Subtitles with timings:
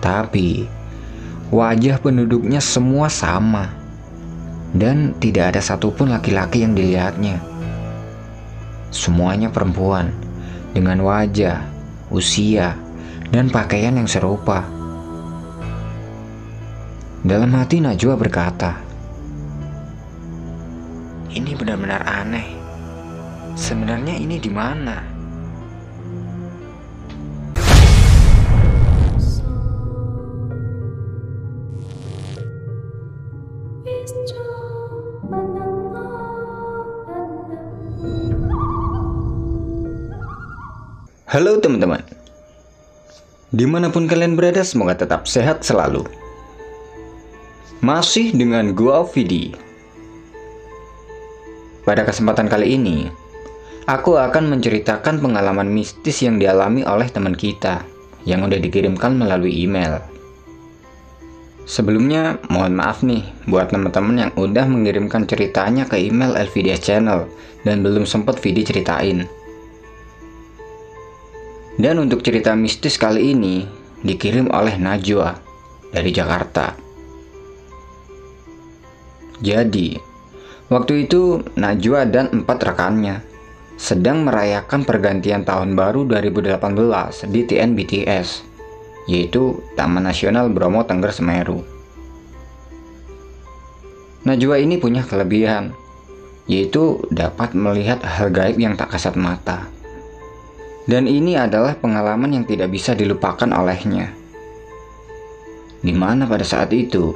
[0.00, 0.68] Tapi
[1.48, 3.70] wajah penduduknya semua sama
[4.76, 7.40] dan tidak ada satupun laki-laki yang dilihatnya.
[8.92, 10.12] Semuanya perempuan
[10.76, 11.64] dengan wajah,
[12.12, 12.76] usia,
[13.32, 14.64] dan pakaian yang serupa.
[17.26, 18.78] Dalam hati Najwa berkata,
[21.32, 22.54] "Ini benar-benar aneh.
[23.58, 25.15] Sebenarnya ini di mana?"
[41.36, 42.00] Halo teman-teman.
[43.52, 46.08] Di mana pun kalian berada semoga tetap sehat selalu.
[47.84, 49.52] Masih dengan gua Vidi.
[51.84, 53.12] Pada kesempatan kali ini
[53.84, 57.84] Aku akan menceritakan pengalaman mistis yang dialami oleh teman kita
[58.24, 60.00] Yang udah dikirimkan melalui email.
[61.68, 67.28] Sebelumnya, mohon maaf nih buat teman-teman yang udah mengirimkan ceritanya ke email LVDS Channel
[67.60, 69.28] dan belum sempat Vidi ceritain.
[71.76, 73.68] Dan untuk cerita mistis kali ini
[74.00, 75.36] dikirim oleh Najwa
[75.92, 76.72] dari Jakarta.
[79.44, 79.92] Jadi,
[80.72, 83.20] waktu itu Najwa dan empat rekannya
[83.76, 88.56] sedang merayakan pergantian tahun baru 2018 di TNBTS
[89.06, 91.62] yaitu Taman Nasional Bromo Tengger Semeru.
[94.26, 95.70] Najwa ini punya kelebihan,
[96.50, 99.70] yaitu dapat melihat hal gaib yang tak kasat mata.
[100.86, 104.14] Dan ini adalah pengalaman yang tidak bisa dilupakan olehnya.
[105.82, 107.14] Di mana pada saat itu,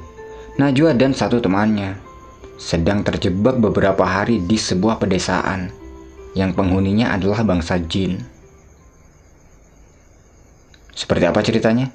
[0.58, 1.96] Najwa dan satu temannya
[2.60, 5.72] sedang terjebak beberapa hari di sebuah pedesaan
[6.36, 8.20] yang penghuninya adalah bangsa jin.
[10.92, 11.88] Seperti apa ceritanya?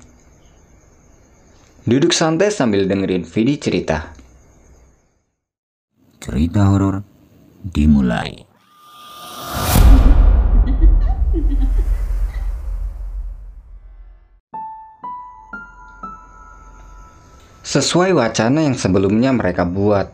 [1.86, 4.18] Duduk santai sambil dengerin video cerita.
[6.18, 7.06] Cerita horor
[7.62, 8.55] dimulai.
[17.66, 20.14] Sesuai wacana yang sebelumnya mereka buat,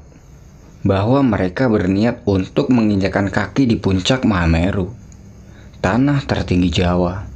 [0.88, 4.88] bahwa mereka berniat untuk menginjakan kaki di puncak Mahameru,
[5.84, 7.28] tanah tertinggi Jawa.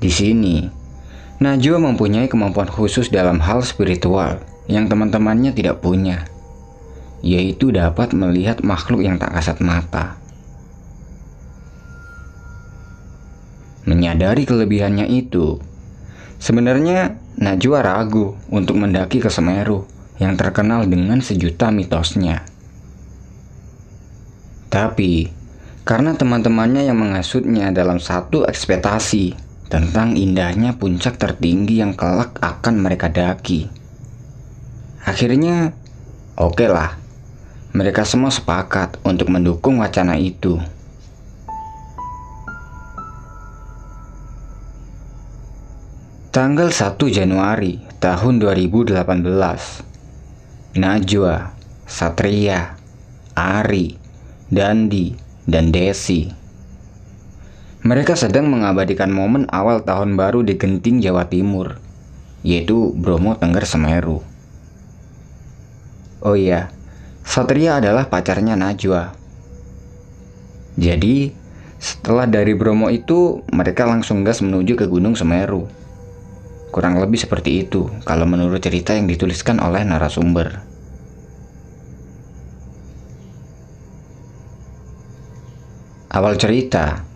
[0.00, 0.64] Di sini,
[1.44, 6.24] Najwa mempunyai kemampuan khusus dalam hal spiritual yang teman-temannya tidak punya,
[7.20, 10.16] yaitu dapat melihat makhluk yang tak kasat mata.
[13.84, 15.58] Menyadari kelebihannya itu,
[16.42, 19.88] sebenarnya Najwa ragu untuk mendaki ke Semeru
[20.20, 22.44] yang terkenal dengan sejuta mitosnya.
[24.68, 25.32] Tapi,
[25.86, 29.32] karena teman-temannya yang mengasutnya dalam satu ekspektasi
[29.72, 33.72] tentang indahnya puncak tertinggi yang kelak akan mereka daki.
[35.08, 35.72] Akhirnya,
[36.36, 37.00] oke okay lah,
[37.72, 40.60] mereka semua sepakat untuk mendukung wacana itu.
[46.32, 49.04] Tanggal 1 Januari tahun 2018,
[50.80, 51.52] Najwa,
[51.84, 52.80] Satria,
[53.36, 54.00] Ari,
[54.48, 55.12] Dandi,
[55.44, 56.32] dan Desi
[57.84, 61.76] mereka sedang mengabadikan momen awal tahun baru di Genting, Jawa Timur,
[62.40, 64.24] yaitu Bromo Tengger Semeru.
[66.24, 66.72] Oh iya,
[67.28, 69.12] Satria adalah pacarnya Najwa.
[70.80, 71.34] Jadi,
[71.76, 75.81] setelah dari Bromo itu, mereka langsung gas menuju ke Gunung Semeru.
[76.72, 80.64] Kurang lebih seperti itu kalau menurut cerita yang dituliskan oleh narasumber.
[86.12, 87.12] Awal cerita,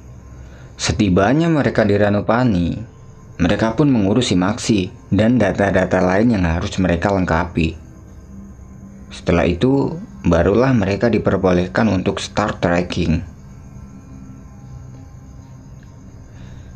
[0.77, 2.77] Setibanya mereka di Ranupani,
[3.41, 7.73] mereka pun mengurusi maksi dan data-data lain yang harus mereka lengkapi.
[9.09, 13.25] Setelah itu, barulah mereka diperbolehkan untuk start trekking.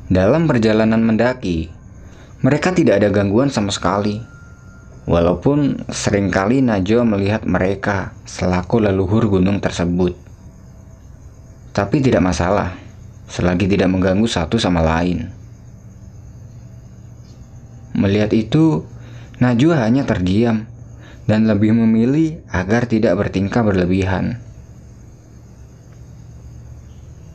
[0.09, 1.69] Dalam perjalanan mendaki,
[2.41, 4.17] mereka tidak ada gangguan sama sekali.
[5.05, 10.17] Walaupun sering kali Najwa melihat mereka selaku leluhur gunung tersebut.
[11.77, 12.77] Tapi tidak masalah
[13.29, 15.29] selagi tidak mengganggu satu sama lain.
[17.93, 18.89] Melihat itu,
[19.37, 20.65] Najwa hanya terdiam
[21.29, 24.41] dan lebih memilih agar tidak bertingkah berlebihan.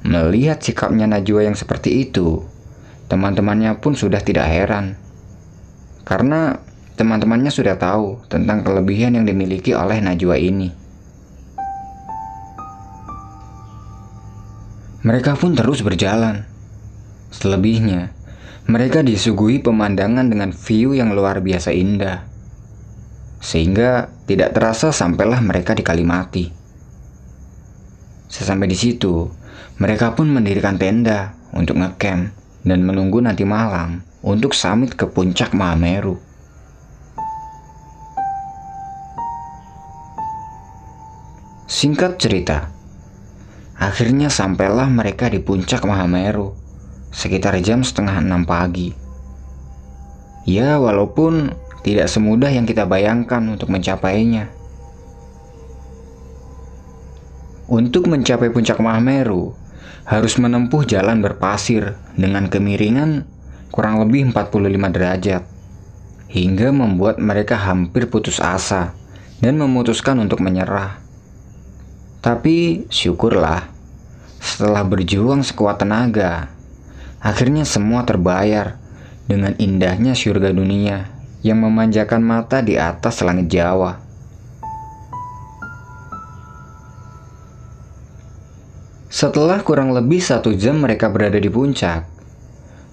[0.06, 2.46] Melihat sikapnya Najwa yang seperti itu,
[3.06, 4.98] teman-temannya pun sudah tidak heran.
[6.06, 6.58] Karena
[6.98, 10.70] teman-temannya sudah tahu tentang kelebihan yang dimiliki oleh Najwa ini.
[15.06, 16.50] Mereka pun terus berjalan.
[17.30, 18.10] Selebihnya,
[18.66, 22.26] mereka disuguhi pemandangan dengan view yang luar biasa indah.
[23.38, 26.46] Sehingga tidak terasa sampailah mereka di Kalimati.
[28.26, 29.30] Sesampai di situ,
[29.78, 36.18] mereka pun mendirikan tenda untuk ngecamp dan menunggu nanti malam untuk summit ke puncak Mahameru.
[41.70, 42.74] Singkat cerita,
[43.78, 46.58] akhirnya sampailah mereka di puncak Mahameru
[47.14, 48.92] sekitar jam setengah enam pagi.
[50.50, 51.54] Ya, walaupun
[51.86, 54.50] tidak semudah yang kita bayangkan untuk mencapainya.
[57.66, 59.54] Untuk mencapai puncak Mahameru,
[60.06, 63.28] harus menempuh jalan berpasir dengan kemiringan
[63.72, 65.44] kurang lebih 45 derajat,
[66.32, 68.96] hingga membuat mereka hampir putus asa
[69.44, 71.00] dan memutuskan untuk menyerah.
[72.24, 73.68] Tapi syukurlah,
[74.40, 76.50] setelah berjuang sekuat tenaga,
[77.20, 78.80] akhirnya semua terbayar
[79.26, 81.10] dengan indahnya surga dunia
[81.42, 84.05] yang memanjakan mata di atas langit Jawa.
[89.16, 92.04] Setelah kurang lebih satu jam mereka berada di puncak,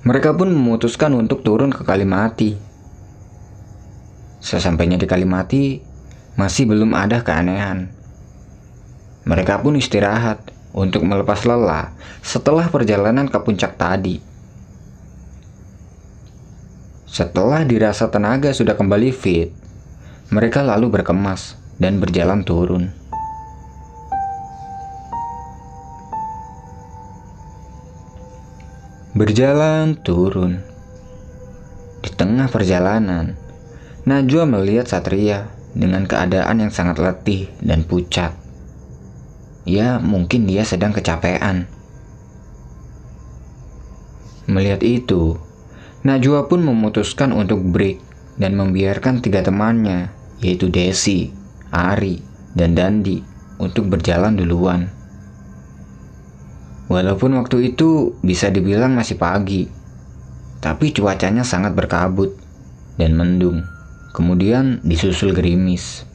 [0.06, 2.54] mereka pun memutuskan untuk turun ke Kalimati.
[4.38, 5.82] Sesampainya di Kalimati,
[6.38, 7.90] masih belum ada keanehan.
[9.26, 11.90] Mereka pun istirahat untuk melepas lelah
[12.22, 14.22] setelah perjalanan ke puncak tadi.
[17.10, 19.50] Setelah dirasa tenaga sudah kembali fit,
[20.30, 23.01] mereka lalu berkemas dan berjalan turun.
[29.12, 30.64] Berjalan turun.
[32.00, 33.36] Di tengah perjalanan,
[34.08, 38.32] Najwa melihat Satria dengan keadaan yang sangat letih dan pucat.
[39.68, 41.68] Ya, mungkin dia sedang kecapean.
[44.48, 45.36] Melihat itu,
[46.08, 48.00] Najwa pun memutuskan untuk break
[48.40, 50.08] dan membiarkan tiga temannya,
[50.40, 51.36] yaitu Desi,
[51.68, 52.24] Ari,
[52.56, 53.20] dan Dandi,
[53.60, 54.88] untuk berjalan duluan.
[56.90, 59.70] Walaupun waktu itu bisa dibilang masih pagi,
[60.62, 62.38] tapi cuacanya sangat berkabut
[62.99, 63.67] dan mendung,
[64.14, 66.06] kemudian disusul gerimis.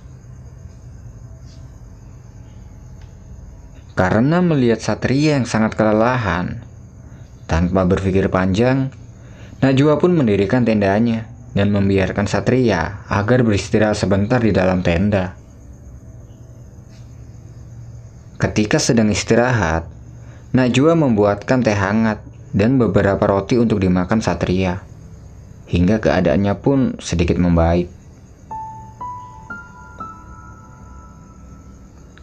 [3.98, 6.62] Karena melihat Satria yang sangat kelelahan,
[7.50, 8.94] tanpa berpikir panjang,
[9.58, 11.26] Najwa pun mendirikan tendanya
[11.58, 15.34] dan membiarkan Satria agar beristirahat sebentar di dalam tenda.
[18.38, 19.90] Ketika sedang istirahat,
[20.56, 22.24] Najwa membuatkan teh hangat
[22.56, 24.80] dan beberapa roti untuk dimakan Satria,
[25.68, 27.92] hingga keadaannya pun sedikit membaik.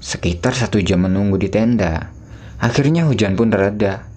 [0.01, 2.13] Sekitar satu jam menunggu di tenda,
[2.57, 4.09] akhirnya hujan pun reda.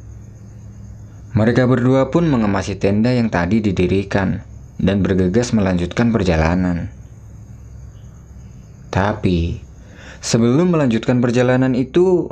[1.35, 4.41] Mereka berdua pun mengemasi tenda yang tadi didirikan
[4.79, 6.89] dan bergegas melanjutkan perjalanan.
[8.87, 9.59] Tapi,
[10.23, 12.31] sebelum melanjutkan perjalanan itu,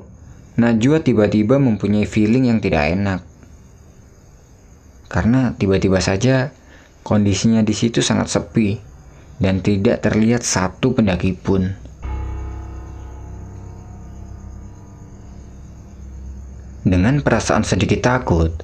[0.56, 3.20] Najwa tiba-tiba mempunyai feeling yang tidak enak.
[5.12, 6.56] Karena tiba-tiba saja
[7.04, 8.80] kondisinya di situ sangat sepi
[9.44, 11.76] dan tidak terlihat satu pendaki pun.
[16.88, 18.56] Dengan perasaan sedikit takut,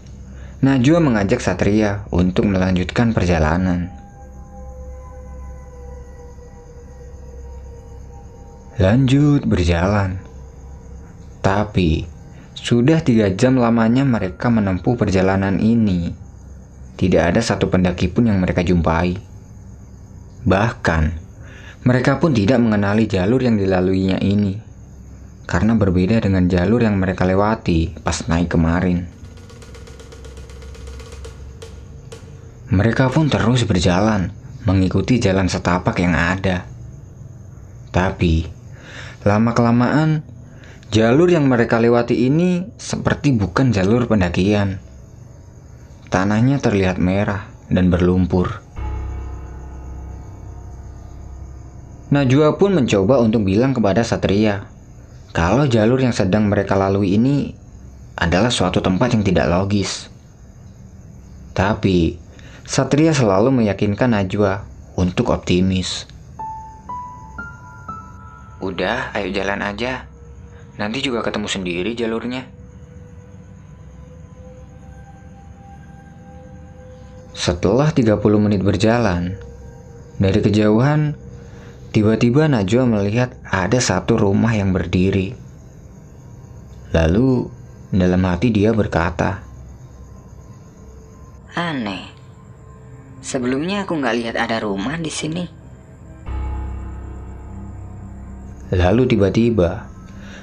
[0.63, 3.91] Najwa mengajak Satria untuk melanjutkan perjalanan.
[8.79, 10.30] Lanjut berjalan.
[11.41, 12.05] Tapi,
[12.53, 16.13] sudah tiga jam lamanya mereka menempuh perjalanan ini.
[16.97, 19.17] Tidak ada satu pendaki pun yang mereka jumpai.
[20.45, 21.03] Bahkan,
[21.81, 24.71] mereka pun tidak mengenali jalur yang dilaluinya ini
[25.51, 29.03] karena berbeda dengan jalur yang mereka lewati pas naik kemarin.
[32.71, 34.31] Mereka pun terus berjalan
[34.63, 36.63] mengikuti jalan setapak yang ada.
[37.91, 38.47] Tapi,
[39.27, 40.23] lama-kelamaan,
[40.91, 44.83] jalur yang mereka lewati ini seperti bukan jalur pendakian.
[46.11, 48.59] Tanahnya terlihat merah dan berlumpur.
[52.11, 54.67] Najwa pun mencoba untuk bilang kepada Satria
[55.31, 57.55] kalau jalur yang sedang mereka lalui ini
[58.19, 60.11] adalah suatu tempat yang tidak logis.
[61.55, 62.19] Tapi,
[62.67, 64.67] Satria selalu meyakinkan Najwa
[64.99, 66.03] untuk optimis.
[68.59, 70.10] Udah, ayo jalan aja.
[70.79, 72.47] Nanti juga ketemu sendiri jalurnya.
[77.35, 79.33] Setelah 30 menit berjalan,
[80.21, 81.17] dari kejauhan
[81.91, 85.35] Tiba-tiba Najwa melihat ada satu rumah yang berdiri.
[86.95, 87.51] Lalu
[87.91, 89.43] dalam hati dia berkata,
[91.51, 92.07] Aneh.
[93.19, 95.43] Sebelumnya aku nggak lihat ada rumah di sini.
[98.71, 99.90] Lalu tiba-tiba,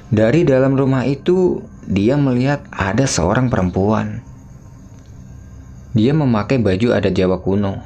[0.09, 4.25] dari dalam rumah itu dia melihat ada seorang perempuan.
[5.93, 7.77] Dia memakai baju adat Jawa kuno.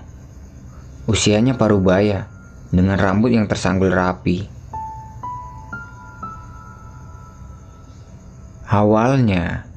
[1.03, 2.31] Usianya parubaya,
[2.71, 4.47] dengan rambut yang tersanggul rapi.
[8.71, 9.67] Awalnya,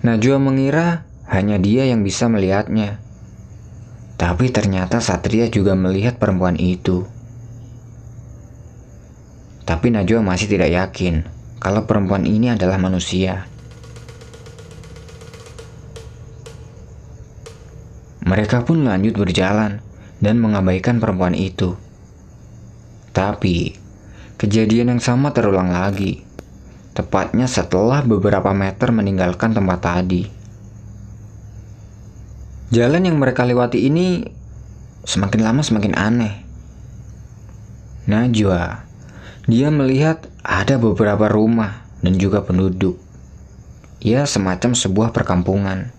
[0.00, 3.04] Najwa mengira hanya dia yang bisa melihatnya.
[4.16, 7.04] Tapi ternyata Satria juga melihat perempuan itu.
[9.68, 13.46] Tapi Najwa masih tidak yakin kalau perempuan ini adalah manusia.
[18.26, 19.78] Mereka pun lanjut berjalan
[20.18, 21.78] dan mengabaikan perempuan itu.
[23.14, 23.78] Tapi,
[24.42, 26.26] kejadian yang sama terulang lagi.
[26.98, 30.26] Tepatnya setelah beberapa meter meninggalkan tempat tadi.
[32.74, 34.26] Jalan yang mereka lewati ini
[35.06, 36.34] semakin lama semakin aneh.
[38.10, 38.91] Najwa,
[39.50, 42.98] dia melihat ada beberapa rumah dan juga penduduk.
[44.02, 45.94] Ya, semacam sebuah perkampungan.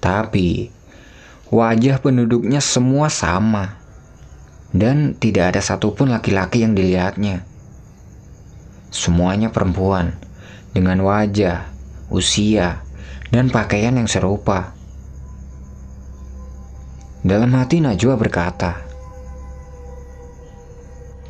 [0.00, 0.68] Tapi,
[1.50, 3.74] Wajah penduduknya semua sama,
[4.70, 7.42] dan tidak ada satupun laki-laki yang dilihatnya.
[8.94, 10.14] Semuanya perempuan
[10.70, 11.66] dengan wajah,
[12.06, 12.86] usia,
[13.34, 14.78] dan pakaian yang serupa.
[17.26, 18.86] Dalam hati Najwa berkata,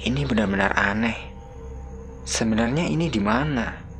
[0.00, 1.16] "Ini benar-benar aneh.
[2.24, 3.90] Sebenarnya ini di mana?"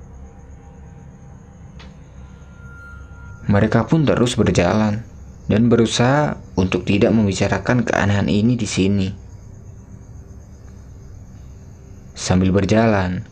[3.50, 5.02] Mereka pun terus berjalan
[5.50, 9.08] dan berusaha untuk tidak membicarakan keanehan ini di sini.
[12.14, 13.26] Sambil berjalan,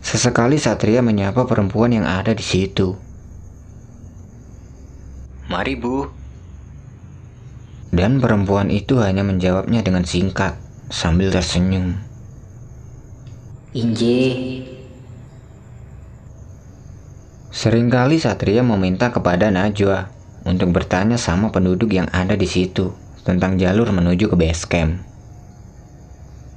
[0.00, 2.96] sesekali Satria menyapa perempuan yang ada di situ.
[5.50, 6.06] Mari bu.
[7.90, 10.59] Dan perempuan itu hanya menjawabnya dengan singkat
[10.90, 11.94] sambil tersenyum.
[13.70, 14.18] Inje.
[17.54, 20.10] Seringkali Satria meminta kepada Najwa
[20.42, 22.90] untuk bertanya sama penduduk yang ada di situ
[23.22, 24.98] tentang jalur menuju ke base camp.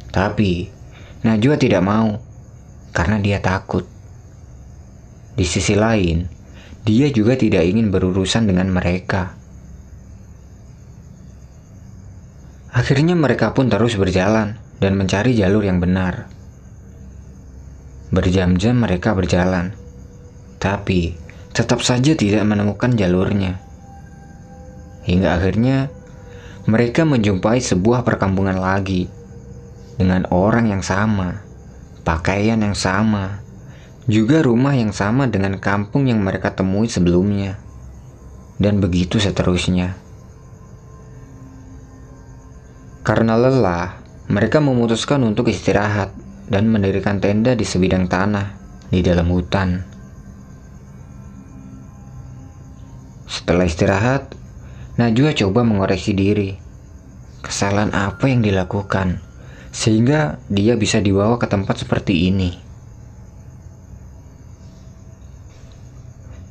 [0.10, 0.74] Tapi,
[1.22, 2.18] Najwa tidak mau
[2.90, 3.86] karena dia takut.
[5.38, 6.26] Di sisi lain,
[6.82, 9.38] dia juga tidak ingin berurusan dengan mereka.
[12.74, 16.26] Akhirnya mereka pun terus berjalan dan mencari jalur yang benar.
[18.10, 19.78] Berjam-jam mereka berjalan,
[20.58, 21.14] tapi
[21.54, 23.62] tetap saja tidak menemukan jalurnya.
[25.06, 25.94] Hingga akhirnya
[26.66, 29.06] mereka menjumpai sebuah perkampungan lagi
[30.02, 31.46] dengan orang yang sama,
[32.02, 33.44] pakaian yang sama,
[34.10, 37.62] juga rumah yang sama dengan kampung yang mereka temui sebelumnya,
[38.58, 40.03] dan begitu seterusnya.
[43.04, 44.00] Karena lelah,
[44.32, 46.16] mereka memutuskan untuk istirahat
[46.48, 48.56] dan mendirikan tenda di sebidang tanah
[48.88, 49.84] di dalam hutan.
[53.28, 54.40] Setelah istirahat,
[54.96, 56.56] Najwa coba mengoreksi diri.
[57.44, 59.20] Kesalahan apa yang dilakukan
[59.76, 62.56] sehingga dia bisa dibawa ke tempat seperti ini?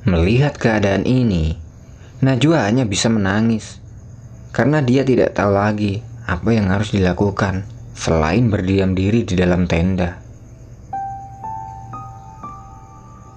[0.04, 1.56] Melihat keadaan ini,
[2.20, 3.80] Najwa hanya bisa menangis
[4.52, 10.16] karena dia tidak tahu lagi apa yang harus dilakukan selain berdiam diri di dalam tenda.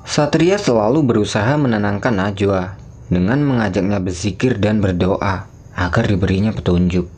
[0.08, 2.80] Satria selalu berusaha menenangkan Najwa
[3.12, 7.12] dengan mengajaknya berzikir dan berdoa agar diberinya petunjuk.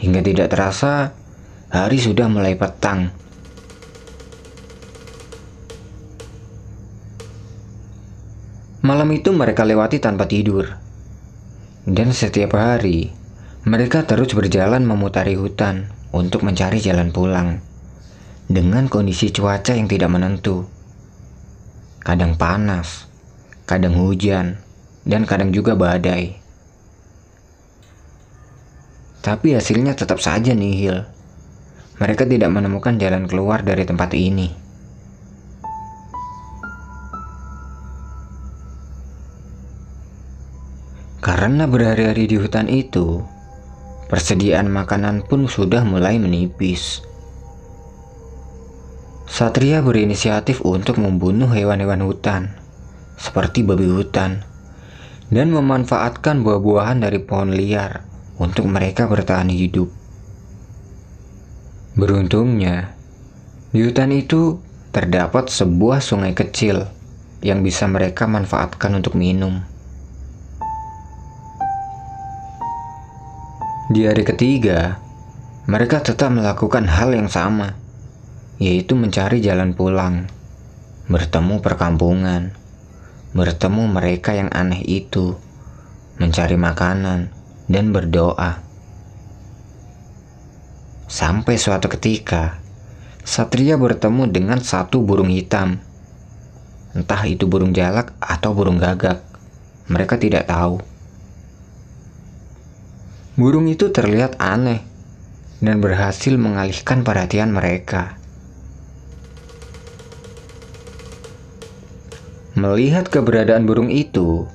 [0.00, 1.12] Hingga tidak terasa,
[1.68, 3.12] hari sudah mulai petang.
[8.80, 10.64] Malam itu mereka lewati tanpa tidur.
[11.84, 13.17] Dan setiap hari,
[13.66, 17.58] mereka terus berjalan memutari hutan untuk mencari jalan pulang.
[18.46, 20.64] Dengan kondisi cuaca yang tidak menentu.
[22.00, 23.10] Kadang panas,
[23.66, 24.62] kadang hujan,
[25.02, 26.38] dan kadang juga badai.
[29.20, 31.04] Tapi hasilnya tetap saja nihil.
[31.98, 34.48] Mereka tidak menemukan jalan keluar dari tempat ini.
[41.18, 43.20] Karena berhari-hari di hutan itu,
[44.08, 47.04] persediaan makanan pun sudah mulai menipis.
[49.28, 52.56] Satria berinisiatif untuk membunuh hewan-hewan hutan
[53.20, 54.42] seperti babi hutan
[55.28, 58.08] dan memanfaatkan buah-buahan dari pohon liar
[58.40, 59.92] untuk mereka bertahan hidup.
[61.98, 62.96] Beruntungnya,
[63.74, 64.62] di hutan itu
[64.94, 66.88] terdapat sebuah sungai kecil
[67.44, 69.60] yang bisa mereka manfaatkan untuk minum.
[73.88, 75.00] Di hari ketiga,
[75.64, 77.72] mereka tetap melakukan hal yang sama,
[78.60, 80.28] yaitu mencari jalan pulang,
[81.08, 82.52] bertemu perkampungan,
[83.32, 85.40] bertemu mereka yang aneh itu,
[86.20, 87.32] mencari makanan,
[87.64, 88.60] dan berdoa.
[91.08, 92.60] Sampai suatu ketika,
[93.24, 95.80] Satria bertemu dengan satu burung hitam.
[96.92, 99.24] Entah itu burung jalak atau burung gagak,
[99.88, 100.84] mereka tidak tahu.
[103.38, 104.82] Burung itu terlihat aneh
[105.62, 108.18] dan berhasil mengalihkan perhatian mereka.
[112.58, 114.50] Melihat keberadaan burung itu,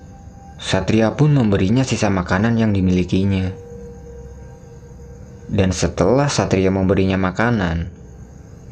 [0.59, 3.55] Satria pun memberinya sisa makanan yang dimilikinya.
[5.47, 7.87] Dan setelah Satria memberinya makanan,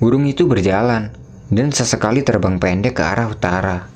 [0.04, 1.16] burung itu berjalan
[1.48, 3.91] dan sesekali terbang pendek ke arah utara.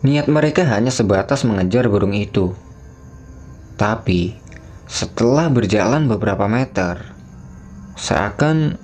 [0.00, 2.56] Niat mereka hanya sebatas mengejar burung itu.
[3.76, 4.36] Tapi,
[4.88, 7.12] setelah berjalan beberapa meter,
[7.96, 8.80] seakan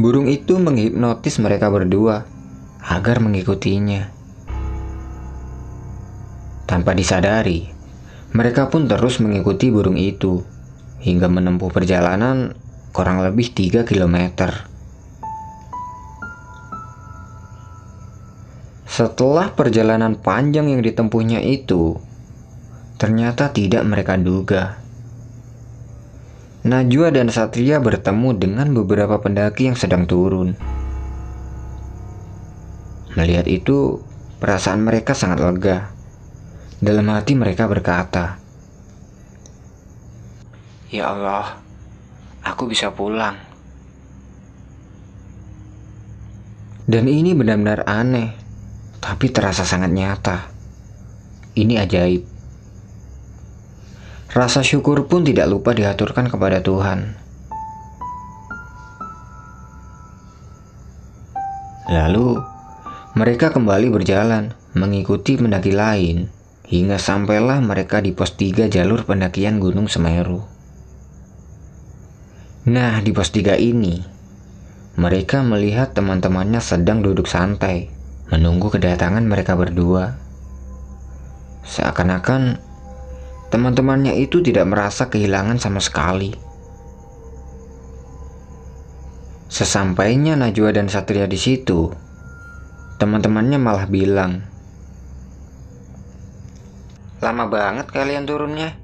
[0.00, 2.24] Burung itu menghipnotis mereka berdua
[2.80, 4.08] agar mengikutinya.
[6.64, 7.68] Tanpa disadari,
[8.32, 10.40] mereka pun terus mengikuti burung itu
[11.04, 12.56] hingga menempuh perjalanan
[12.96, 14.16] kurang lebih 3 km.
[18.90, 21.94] Setelah perjalanan panjang yang ditempuhnya itu,
[22.98, 24.80] ternyata tidak mereka duga
[26.60, 30.52] Najwa dan Satria bertemu dengan beberapa pendaki yang sedang turun.
[33.16, 34.04] Melihat itu,
[34.44, 35.88] perasaan mereka sangat lega.
[36.84, 38.36] Dalam hati mereka berkata,
[40.92, 41.64] "Ya Allah,
[42.44, 43.40] aku bisa pulang."
[46.84, 48.36] Dan ini benar-benar aneh,
[49.00, 50.52] tapi terasa sangat nyata.
[51.56, 52.22] Ini ajaib.
[54.30, 57.18] Rasa syukur pun tidak lupa diaturkan kepada Tuhan.
[61.90, 62.38] Lalu,
[63.18, 66.30] mereka kembali berjalan mengikuti pendaki lain
[66.70, 70.46] hingga sampailah mereka di pos 3 jalur pendakian Gunung Semeru.
[72.70, 73.98] Nah, di pos 3 ini,
[74.94, 77.90] mereka melihat teman-temannya sedang duduk santai,
[78.30, 80.16] menunggu kedatangan mereka berdua.
[81.66, 82.70] Seakan-akan
[83.50, 86.30] Teman-temannya itu tidak merasa kehilangan sama sekali.
[89.50, 91.90] Sesampainya Najwa dan Satria di situ,
[93.02, 94.46] teman-temannya malah bilang,
[97.18, 98.78] "Lama banget kalian turunnya.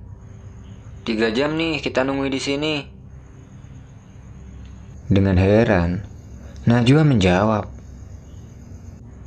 [1.06, 2.74] Tiga jam nih kita nunggu di sini."
[5.06, 6.02] Dengan heran,
[6.66, 7.70] Najwa menjawab,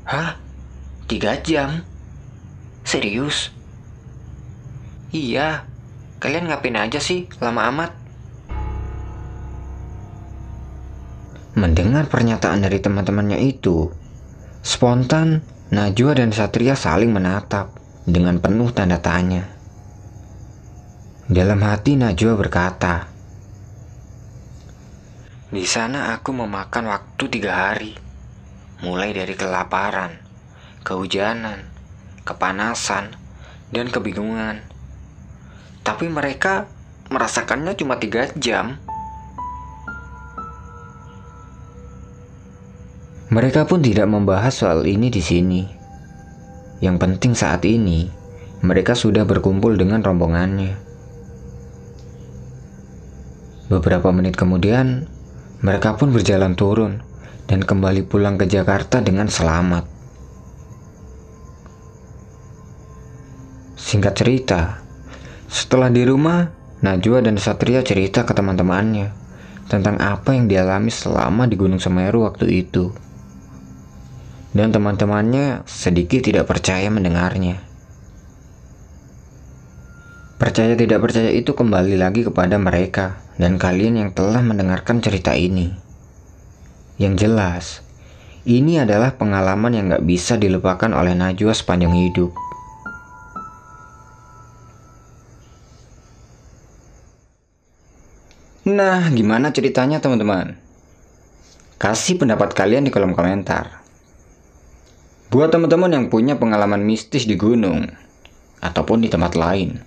[0.10, 0.42] "Hah?
[1.06, 1.86] Tiga jam?
[2.82, 3.54] Serius?"
[5.14, 5.70] Iya,
[6.18, 7.92] kalian ngapain aja sih lama amat?
[11.58, 13.90] Mendengar pernyataan dari teman-temannya itu,
[14.66, 19.46] spontan Najwa dan Satria saling menatap dengan penuh tanda tanya.
[21.30, 23.06] Dalam hati Najwa berkata,
[25.50, 27.94] Di sana aku memakan waktu tiga hari,
[28.84, 30.18] mulai dari kelaparan,
[30.84, 31.68] kehujanan,
[32.24, 33.16] kepanasan,
[33.70, 34.70] dan kebingungan
[35.90, 36.70] tapi mereka
[37.10, 38.78] merasakannya cuma tiga jam.
[43.34, 45.62] Mereka pun tidak membahas soal ini di sini.
[46.78, 48.06] Yang penting saat ini,
[48.62, 50.78] mereka sudah berkumpul dengan rombongannya.
[53.70, 55.10] Beberapa menit kemudian,
[55.66, 57.06] mereka pun berjalan turun
[57.50, 59.90] dan kembali pulang ke Jakarta dengan selamat.
[63.74, 64.78] Singkat cerita,
[65.50, 66.46] setelah di rumah,
[66.86, 69.10] Najwa dan Satria cerita ke teman-temannya
[69.66, 72.94] tentang apa yang dialami selama di Gunung Semeru waktu itu.
[74.54, 77.66] Dan teman-temannya sedikit tidak percaya mendengarnya.
[80.38, 85.89] Percaya tidak percaya itu kembali lagi kepada mereka dan kalian yang telah mendengarkan cerita ini.
[87.00, 87.66] Yang jelas,
[88.44, 92.36] ini adalah pengalaman yang gak bisa dilupakan oleh Najwa sepanjang hidup.
[98.68, 100.60] Nah, gimana ceritanya teman-teman?
[101.80, 103.80] Kasih pendapat kalian di kolom komentar.
[105.32, 107.88] Buat teman-teman yang punya pengalaman mistis di gunung,
[108.60, 109.80] ataupun di tempat lain,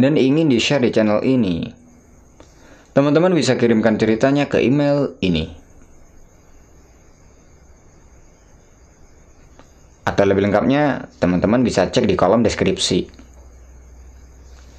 [0.00, 1.68] dan ingin di-share di channel ini,
[2.96, 5.65] teman-teman bisa kirimkan ceritanya ke email ini.
[10.06, 13.10] Atau lebih lengkapnya, teman-teman bisa cek di kolom deskripsi.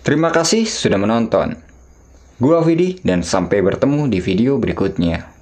[0.08, 1.60] Terima kasih sudah menonton.
[2.40, 5.37] Gua Vidi dan sampai bertemu di video berikutnya.